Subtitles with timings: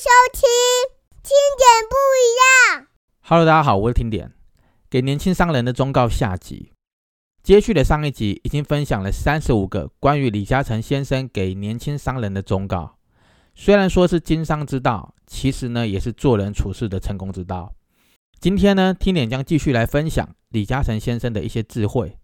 [0.00, 0.40] 收听
[1.22, 2.86] 听点不一样。
[3.20, 4.32] Hello，大家好，我是听点，
[4.88, 6.72] 给年轻商人的忠告下集。
[7.42, 12.96] 接续的上一集已经分享了三十五个关于李嘉诚先生给年轻商人的忠告。
[13.54, 17.74] 虽然说是经商之道，其实呢也是做人处事的成功之道。
[18.40, 22.16] 今天呢，听点将继续来分享李嘉诚先生的一些智慧，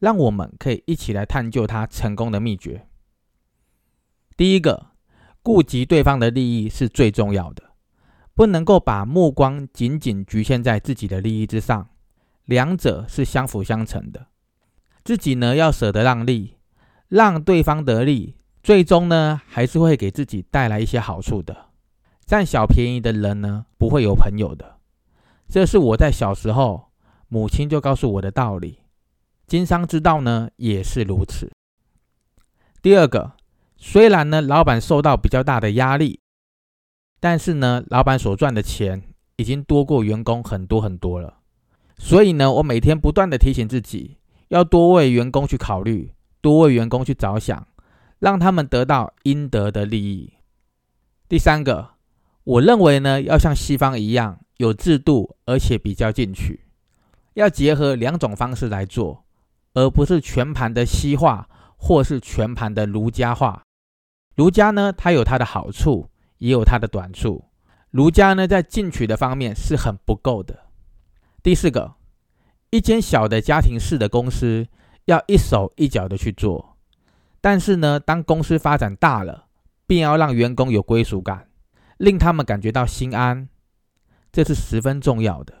[0.00, 2.86] 让我们可以一起来探究他成功的秘诀。
[4.36, 4.88] 第一个，
[5.42, 7.64] 顾及对方的利益是最重要的，
[8.32, 11.88] 不能够把目光仅仅局限在自己的利益之上，
[12.44, 14.28] 两者是相辅相成的。
[15.02, 16.58] 自己呢要舍得让利，
[17.08, 21.70] 让对方得利，最终呢还是会给自己带来一些好处的。
[22.24, 24.78] 占小便宜的人呢不会有朋友的，
[25.48, 26.92] 这是我在小时候
[27.26, 28.78] 母亲就告诉我的道理。
[29.48, 31.50] 经商之道呢也是如此。
[32.80, 33.32] 第二个。
[33.84, 36.20] 虽然呢，老板受到比较大的压力，
[37.18, 39.02] 但是呢，老板所赚的钱
[39.36, 41.38] 已经多过员工很多很多了。
[41.98, 47.66] 所以呢，我每天不断的提醒自己，要多为员工去考虑，多为员工去着想，
[48.20, 50.32] 让他们得到应得的利益。
[51.28, 51.90] 第三个，
[52.44, 56.60] 我认为呢，要像西方一样有制度，而且比较进取，
[57.34, 59.24] 要结合两种方式来做，
[59.74, 63.60] 而不是全盘的西化，或是全盘的儒家化。
[64.34, 67.44] 儒家呢，它有它的好处，也有它的短处。
[67.90, 70.60] 儒家呢，在进取的方面是很不够的。
[71.42, 71.94] 第四个，
[72.70, 74.66] 一间小的家庭式的公司
[75.04, 76.78] 要一手一脚的去做，
[77.40, 79.46] 但是呢，当公司发展大了，
[79.86, 81.48] 便要让员工有归属感，
[81.98, 83.48] 令他们感觉到心安，
[84.32, 85.52] 这是十分重要的。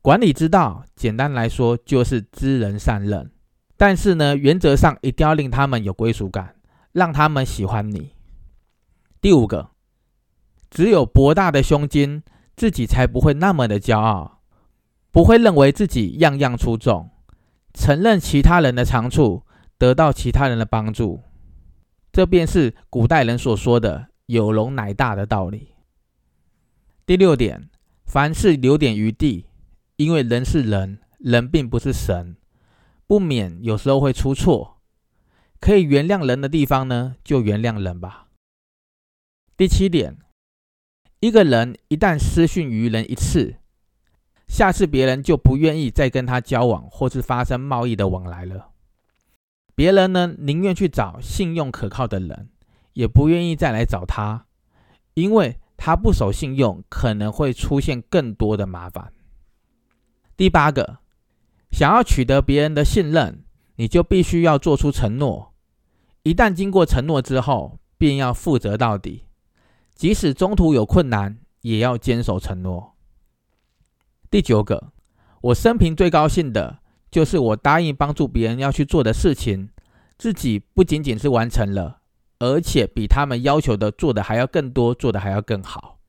[0.00, 3.30] 管理之道，简单来说就是知人善任，
[3.76, 6.54] 但是呢，原则上一定要令他们有归属感。
[6.94, 8.12] 让他们喜欢你。
[9.20, 9.70] 第五个，
[10.70, 12.22] 只有博大的胸襟，
[12.56, 14.40] 自己才不会那么的骄傲，
[15.10, 17.10] 不会认为自己样样出众，
[17.72, 19.42] 承认其他人的长处，
[19.76, 21.24] 得到其他人的帮助。
[22.12, 25.74] 这便是古代人所说的“有容乃大”的道理。
[27.04, 27.68] 第六点，
[28.06, 29.46] 凡事留点余地，
[29.96, 32.36] 因为人是人，人并不是神，
[33.08, 34.73] 不免有时候会出错。
[35.64, 38.26] 可以原谅人的地方呢，就原谅人吧。
[39.56, 40.18] 第七点，
[41.20, 43.54] 一个人一旦失信于人一次，
[44.46, 48.72] 下次别人就不愿意再跟他交往或是发生贸易的往来了。
[49.74, 52.50] 别人呢，宁愿去找信用可靠的人，
[52.92, 54.44] 也不愿意再来找他，
[55.14, 59.14] 因为他不守信用，可能会出现更多的麻烦。
[60.36, 60.98] 第八个，
[61.70, 63.46] 想要取得别人的信任，
[63.76, 65.53] 你就必须要做出承诺。
[66.24, 69.26] 一旦经过承诺之后，便要负责到底，
[69.94, 72.96] 即使中途有困难，也要坚守承诺。
[74.30, 74.92] 第九个，
[75.42, 76.78] 我生平最高兴的
[77.10, 79.68] 就是我答应帮助别人要去做的事情，
[80.16, 82.00] 自己不仅仅是完成了，
[82.38, 86.00] 而且比他们要求的做的还要更多，做的还要更好。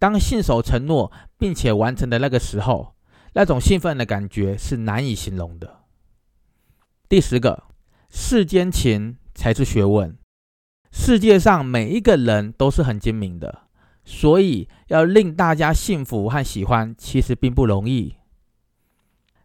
[0.00, 2.96] 当信守承诺并且完成的那个时候，
[3.34, 5.84] 那种兴奋的感觉是难以形容的。
[7.08, 7.62] 第十个，
[8.10, 9.18] 世间情。
[9.34, 10.16] 才是学问。
[10.90, 13.62] 世界上每一个人都是很精明的，
[14.04, 18.16] 所以要令大家幸福和喜欢，其实并不容易。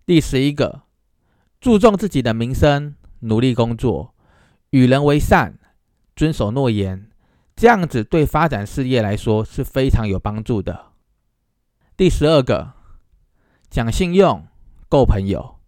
[0.05, 0.83] 第十一个，
[1.59, 4.13] 注重自己的名声，努力工作，
[4.69, 5.57] 与人为善，
[6.16, 7.09] 遵守诺言，
[7.55, 10.94] 这样子对发展事业来说是非常有帮助的。
[11.97, 12.73] 第十二个，
[13.69, 14.47] 讲信用，
[14.88, 15.59] 够朋友。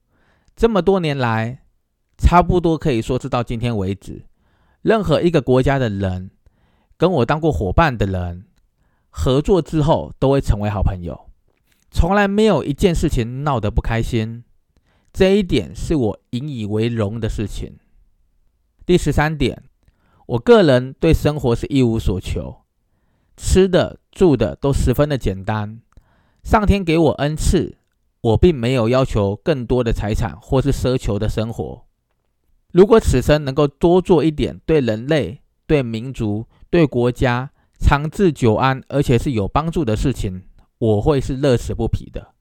[0.55, 1.63] 这么多年来。
[2.21, 4.25] 差不多可以说是到今天为止，
[4.83, 6.29] 任何一个国家的人
[6.95, 8.45] 跟我当过伙伴的人，
[9.09, 11.29] 合作之后都会成为好朋友，
[11.89, 14.43] 从来没有一件事情闹得不开心。
[15.11, 17.79] 这一点是我引以为荣的事情。
[18.85, 19.63] 第十三点，
[20.27, 22.61] 我个人对生活是一无所求，
[23.35, 25.81] 吃的住的都十分的简单。
[26.43, 27.77] 上天给我恩赐，
[28.21, 31.85] 我并没有要求更多的财产或是奢求的生活。
[32.71, 40.43] 如果此生能够多做一点对人类、对民族、对国家长治久安，而且是有帮助的事情，
[40.77, 42.33] 我会是乐此不疲的。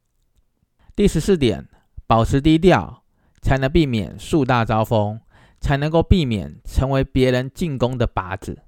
[0.95, 1.69] 第十四点，
[2.07, 3.03] 保持低调，
[3.43, 5.21] 才能避免树大招风，
[5.61, 8.63] 才能够避免成为别人进攻的靶子。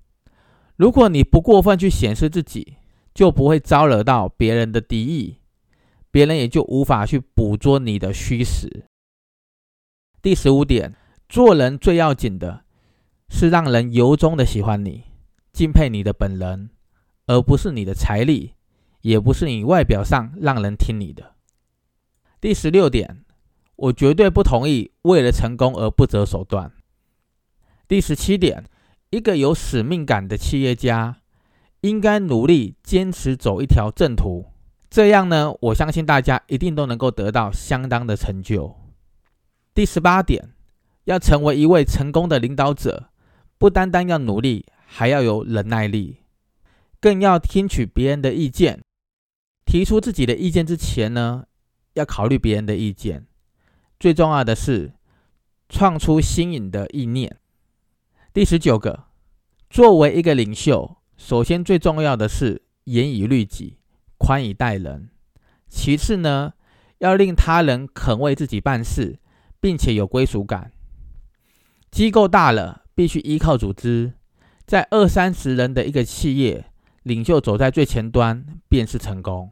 [0.75, 2.79] 如果你不过分去显示自己，
[3.15, 5.39] 就不会招惹到别人的敌意，
[6.11, 8.87] 别人也就无法去捕捉你的虚实。
[10.21, 10.97] 第十五点。
[11.33, 12.65] 做人最要紧的
[13.31, 15.05] 是让人由衷的喜欢你、
[15.51, 16.69] 敬佩你的本人，
[17.27, 18.53] 而不是你的财力，
[19.01, 21.33] 也不是你外表上让人听你的。
[22.39, 23.25] 第十六点，
[23.77, 26.71] 我绝对不同意为了成功而不择手段。
[27.89, 28.67] 第十七点，
[29.09, 31.23] 一个有使命感的企业家
[31.81, 34.53] 应该努力坚持走一条正途，
[34.91, 38.77] 这样呢，我相信大家一定都能够得到相当的成就。
[39.73, 40.51] 第十八点，
[41.05, 43.11] 要成为一位成功的领导者，
[43.59, 46.19] 不单单要努力，还要有忍耐力。
[47.01, 48.81] 更要听取别人的意见，
[49.65, 51.47] 提出自己的意见之前呢，
[51.95, 53.27] 要考虑别人的意见。
[53.99, 54.93] 最重要的是，
[55.69, 57.39] 创出新颖的意念。
[58.33, 59.05] 第十九个，
[59.69, 63.79] 作为一个领袖，首先最重要的是严以律己，
[64.17, 65.11] 宽以待人。
[65.69, 66.53] 其次呢，
[66.99, 69.19] 要令他人肯为自己办事，
[69.61, 70.71] 并且有归属感。
[71.93, 74.15] 机构大了，必须依靠组织，
[74.67, 76.65] 在二三十人的一个企业。
[77.03, 79.51] 领袖走在最前端，便是成功。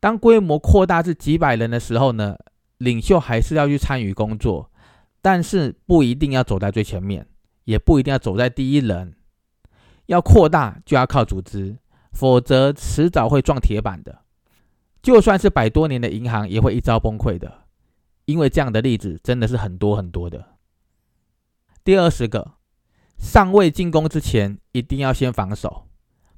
[0.00, 2.36] 当规模扩大至几百人的时候呢，
[2.78, 4.70] 领袖还是要去参与工作，
[5.20, 7.26] 但是不一定要走在最前面，
[7.64, 9.14] 也不一定要走在第一人。
[10.06, 11.76] 要扩大就要靠组织，
[12.12, 14.22] 否则迟早会撞铁板的。
[15.02, 17.64] 就算是百多年的银行，也会一朝崩溃的。
[18.24, 20.55] 因为这样的例子真的是很多很多的。
[21.86, 22.54] 第二十个，
[23.16, 25.86] 尚未进攻之前，一定要先防守。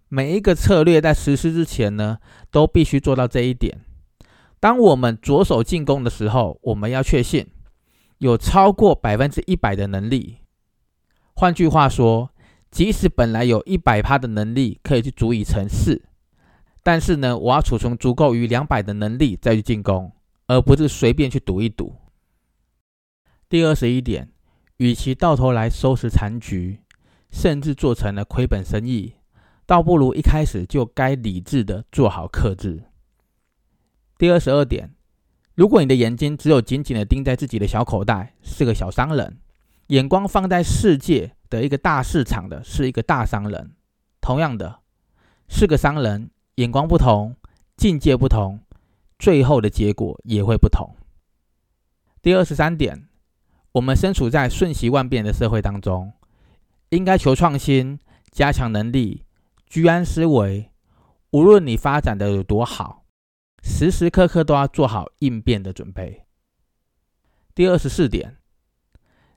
[0.08, 2.18] 每一个策略在实施之前呢，
[2.50, 3.80] 都必须做到这一点。
[4.60, 7.46] 当我们着手进攻的时候，我们要确信
[8.18, 10.40] 有超过百分之一百的能力。
[11.34, 12.30] 换句话说，
[12.70, 16.10] 即使本来有一百趴的能力可以去足以成事，
[16.82, 20.12] 但是呢，我要储存足够于两百的能力再去进攻，
[20.46, 21.96] 而不是随便去赌一赌。
[23.48, 24.30] 第二十一点，
[24.78, 26.80] 与其到头来收拾残局，
[27.30, 29.14] 甚至做成了亏本生意。
[29.66, 32.84] 倒不如一开始就该理智的做好克制。
[34.16, 34.94] 第二十二点，
[35.54, 39.34] 如果你的眼睛只有紧紧的盯在自己的小口袋，是个小商人；
[39.88, 43.72] 眼光放在世界的一个大市场的，是一个大商人。
[44.20, 44.80] 同样的，
[45.48, 47.36] 是个商人，眼光不同，
[47.76, 48.60] 境界不同，
[49.18, 50.94] 最后的结果也会不同。
[52.22, 53.07] 第二十三点，
[53.78, 56.12] 我们身处在瞬息万变的社会当中，
[56.88, 58.00] 应该求创新，
[58.32, 59.24] 加强能力。
[59.68, 60.72] 居安思危，
[61.30, 63.04] 无论你发展的有多好，
[63.62, 66.24] 时时刻刻都要做好应变的准备。
[67.54, 68.38] 第二十四点，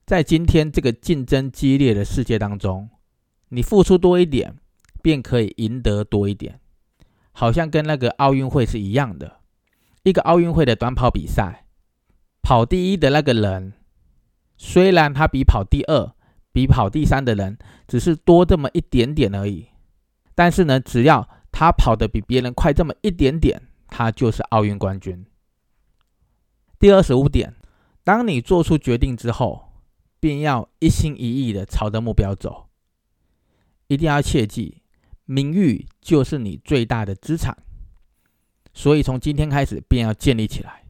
[0.07, 2.89] 在今天这个竞争激烈的世界当中，
[3.49, 4.55] 你付出多一点，
[5.03, 6.59] 便可以赢得多一点。
[7.31, 9.41] 好像跟那个奥运会是一样的，
[10.01, 11.67] 一个奥运会的短跑比赛，
[12.41, 13.73] 跑第一的那个人，
[14.63, 16.13] 虽然他比跑第二、
[16.51, 19.65] 比跑第三的人只是多这么一点点而已。
[20.35, 25.25] 但是呢，只要他跑得比别人快这么一点点，他就是奥运冠军。
[26.77, 27.55] 第二十五点，
[28.03, 29.81] 当你做出决定之后，
[30.19, 32.69] 便要一心一意的朝着目标走。
[33.87, 34.83] 一定要切记，
[35.25, 37.57] 名誉就是你最大的资产，
[38.75, 40.83] 所以从今天开始便要建立起来。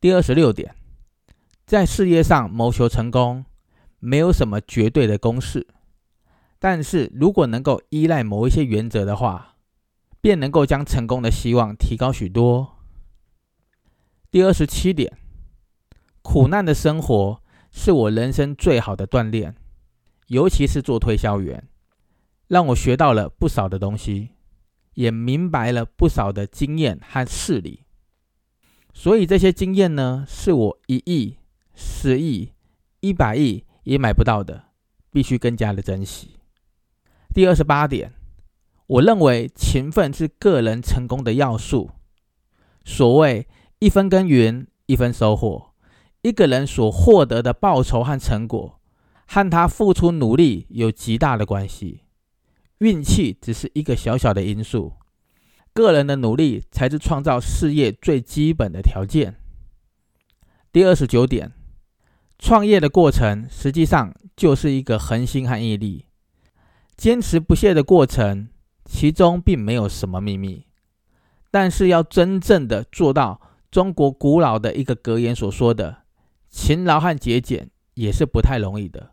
[0.00, 0.74] 第二十六点，
[1.72, 3.46] 在事业上谋求成功，
[3.98, 5.66] 没有什么绝对的公式。
[6.58, 9.56] 但是如果能够依赖某一些原则的话，
[10.20, 12.76] 便能够将成功的希望提高许多。
[14.30, 15.16] 第二十七点，
[16.20, 19.56] 苦难的生活是我人生最好的锻炼，
[20.26, 21.66] 尤其是做推销员，
[22.48, 24.32] 让我学到了不少的东西，
[24.92, 27.84] 也明白了不少的经验和事理。
[28.92, 31.38] 所以这些经验呢，是我一亿、
[31.74, 32.52] 十亿、
[33.00, 34.64] 一百亿也买不到的，
[35.10, 36.36] 必须更加的珍惜。
[37.34, 38.12] 第二十八点，
[38.86, 41.90] 我认为勤奋是个人成功的要素。
[42.84, 43.46] 所谓
[43.78, 45.72] 一分耕耘一分收获，
[46.22, 48.80] 一个人所获得的报酬和成果，
[49.26, 52.02] 和他付出努力有极大的关系。
[52.78, 54.94] 运气只是一个小小的因素，
[55.72, 59.36] 个人的努力才是创造事业最基本的条件。
[60.72, 61.52] 第二十九点，
[62.42, 66.06] 创业的过程实际上就是一个恒心和毅力。
[66.96, 68.48] 坚持不懈的过程，
[68.84, 70.66] 其中并没有什么秘密。
[71.52, 76.02] 但是要真正的做到中国古老的一个格言所说的
[76.50, 79.12] “勤劳和节俭”，也是不太容易的。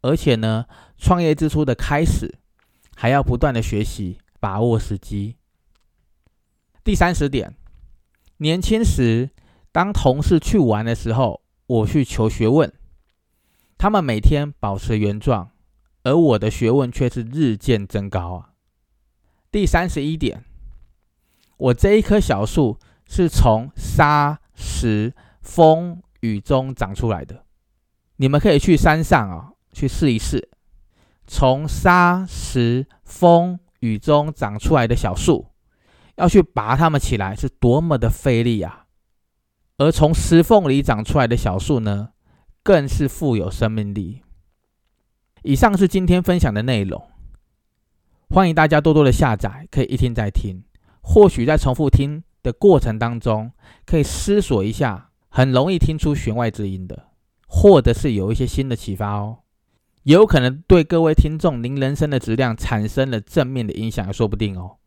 [0.00, 0.64] 而且呢，
[0.96, 2.38] 创业之初的开始，
[2.94, 5.36] 还要不断的学习，把握时机。
[6.82, 7.54] 第三十点，
[8.38, 9.28] 年轻时
[9.70, 12.72] 当同事去玩的时候，我去求学问，
[13.76, 15.50] 他们每天保持原状。
[16.04, 18.50] 而我的学问却是日渐增高啊！
[19.50, 20.44] 第三十一点，
[21.56, 27.44] 我这一棵小树是从沙石风雨中长出来的。
[28.18, 30.48] 你们可以去山上啊，去试一试，
[31.26, 35.48] 从沙石风雨中长出来的小树，
[36.14, 38.85] 要去拔它们起来是多么的费力啊！
[39.78, 42.10] 而从石缝里长出来的小树呢，
[42.62, 44.22] 更是富有生命力。
[45.42, 47.08] 以上是今天分享的内容，
[48.30, 50.64] 欢迎大家多多的下载，可以一听再听。
[51.02, 53.52] 或许在重复听的过程当中，
[53.84, 57.10] 可以思索一下，很容易听出弦外之音的，
[57.46, 59.40] 或者是有一些新的启发哦，
[60.02, 64.78] 也有可能对各位听众您人生的质量产生了正面的影响，也说不定哦。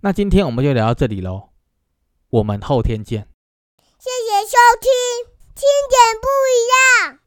[0.00, 1.50] 那今天我们就聊到这里喽，
[2.30, 3.28] 我们后天见。
[4.60, 4.90] 收听，
[5.54, 7.19] 听点不一样。